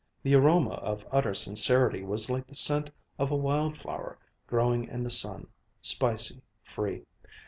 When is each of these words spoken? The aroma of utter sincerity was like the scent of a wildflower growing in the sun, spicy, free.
The 0.23 0.33
aroma 0.33 0.71
of 0.71 1.05
utter 1.11 1.35
sincerity 1.35 2.01
was 2.01 2.27
like 2.27 2.47
the 2.47 2.55
scent 2.55 2.89
of 3.19 3.29
a 3.29 3.35
wildflower 3.35 4.17
growing 4.47 4.85
in 4.87 5.03
the 5.03 5.11
sun, 5.11 5.45
spicy, 5.79 6.41
free. 6.63 7.05